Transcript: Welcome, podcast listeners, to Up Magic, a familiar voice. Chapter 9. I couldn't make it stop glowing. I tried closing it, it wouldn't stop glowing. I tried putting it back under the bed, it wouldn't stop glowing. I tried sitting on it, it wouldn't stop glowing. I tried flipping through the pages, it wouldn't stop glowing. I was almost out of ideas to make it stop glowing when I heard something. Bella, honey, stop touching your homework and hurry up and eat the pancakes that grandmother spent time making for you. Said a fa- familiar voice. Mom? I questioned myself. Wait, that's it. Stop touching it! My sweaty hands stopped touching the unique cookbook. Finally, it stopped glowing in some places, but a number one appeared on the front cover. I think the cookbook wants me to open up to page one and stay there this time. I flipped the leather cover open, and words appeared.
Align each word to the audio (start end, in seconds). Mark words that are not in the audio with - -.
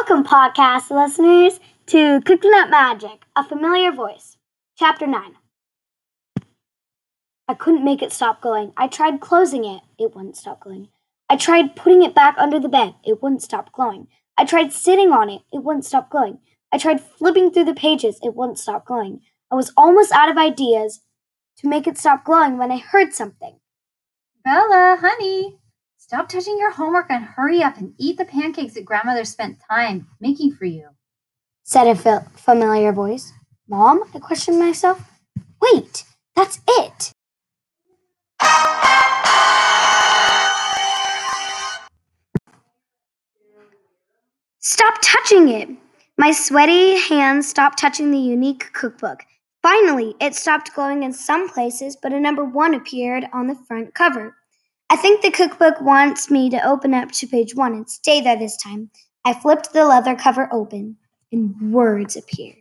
Welcome, 0.00 0.24
podcast 0.24 0.90
listeners, 0.90 1.60
to 1.88 2.22
Up 2.24 2.70
Magic, 2.70 3.22
a 3.36 3.44
familiar 3.44 3.92
voice. 3.92 4.38
Chapter 4.78 5.06
9. 5.06 5.34
I 7.46 7.54
couldn't 7.54 7.84
make 7.84 8.00
it 8.00 8.10
stop 8.10 8.40
glowing. 8.40 8.72
I 8.78 8.88
tried 8.88 9.20
closing 9.20 9.66
it, 9.66 9.82
it 9.98 10.16
wouldn't 10.16 10.38
stop 10.38 10.60
glowing. 10.60 10.88
I 11.28 11.36
tried 11.36 11.76
putting 11.76 12.00
it 12.02 12.14
back 12.14 12.36
under 12.38 12.58
the 12.58 12.70
bed, 12.70 12.94
it 13.04 13.22
wouldn't 13.22 13.42
stop 13.42 13.72
glowing. 13.72 14.08
I 14.38 14.46
tried 14.46 14.72
sitting 14.72 15.12
on 15.12 15.28
it, 15.28 15.42
it 15.52 15.62
wouldn't 15.62 15.84
stop 15.84 16.08
glowing. 16.08 16.38
I 16.72 16.78
tried 16.78 17.02
flipping 17.02 17.50
through 17.50 17.66
the 17.66 17.74
pages, 17.74 18.18
it 18.22 18.34
wouldn't 18.34 18.58
stop 18.58 18.86
glowing. 18.86 19.20
I 19.50 19.54
was 19.54 19.70
almost 19.76 20.12
out 20.12 20.30
of 20.30 20.38
ideas 20.38 21.02
to 21.58 21.68
make 21.68 21.86
it 21.86 21.98
stop 21.98 22.24
glowing 22.24 22.56
when 22.56 22.72
I 22.72 22.78
heard 22.78 23.12
something. 23.12 23.56
Bella, 24.42 24.96
honey, 24.98 25.59
stop 26.10 26.28
touching 26.28 26.58
your 26.58 26.72
homework 26.72 27.06
and 27.08 27.22
hurry 27.22 27.62
up 27.62 27.76
and 27.76 27.94
eat 27.96 28.18
the 28.18 28.24
pancakes 28.24 28.74
that 28.74 28.84
grandmother 28.84 29.24
spent 29.24 29.56
time 29.70 30.04
making 30.18 30.50
for 30.50 30.64
you. 30.64 30.88
Said 31.62 31.86
a 31.86 31.94
fa- 31.94 32.26
familiar 32.34 32.90
voice. 32.90 33.32
Mom? 33.68 34.02
I 34.12 34.18
questioned 34.18 34.58
myself. 34.58 35.00
Wait, 35.62 36.02
that's 36.34 36.58
it. 36.66 37.12
Stop 44.58 44.94
touching 45.00 45.48
it! 45.50 45.68
My 46.18 46.32
sweaty 46.32 46.98
hands 46.98 47.48
stopped 47.48 47.78
touching 47.78 48.10
the 48.10 48.18
unique 48.18 48.72
cookbook. 48.72 49.20
Finally, 49.62 50.16
it 50.20 50.34
stopped 50.34 50.74
glowing 50.74 51.04
in 51.04 51.12
some 51.12 51.48
places, 51.48 51.96
but 52.02 52.12
a 52.12 52.18
number 52.18 52.44
one 52.44 52.74
appeared 52.74 53.26
on 53.32 53.46
the 53.46 53.54
front 53.54 53.94
cover. 53.94 54.34
I 54.92 54.96
think 54.96 55.22
the 55.22 55.30
cookbook 55.30 55.80
wants 55.80 56.32
me 56.32 56.50
to 56.50 56.68
open 56.68 56.94
up 56.94 57.12
to 57.12 57.26
page 57.28 57.54
one 57.54 57.74
and 57.74 57.88
stay 57.88 58.20
there 58.20 58.36
this 58.36 58.56
time. 58.56 58.90
I 59.24 59.34
flipped 59.34 59.72
the 59.72 59.86
leather 59.86 60.16
cover 60.16 60.48
open, 60.52 60.96
and 61.30 61.72
words 61.72 62.16
appeared. 62.16 62.59